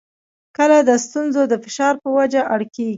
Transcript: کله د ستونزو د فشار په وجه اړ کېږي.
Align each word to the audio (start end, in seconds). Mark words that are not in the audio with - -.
کله 0.57 0.77
د 0.89 0.91
ستونزو 1.05 1.41
د 1.51 1.53
فشار 1.63 1.93
په 2.03 2.09
وجه 2.17 2.41
اړ 2.53 2.61
کېږي. 2.75 2.89